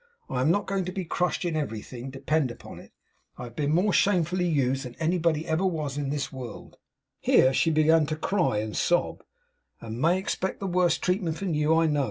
[0.31, 2.91] I am not going to be crushed in everything, depend upon it.
[3.37, 6.79] I've been more shamefully used than anybody ever was in this world,'
[7.19, 9.21] here she began to cry and sob,
[9.79, 11.99] 'and may expect the worse treatment from you, I know.